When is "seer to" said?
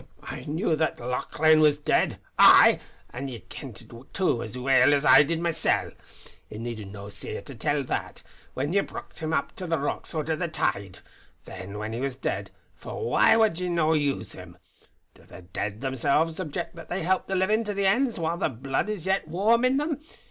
7.09-7.53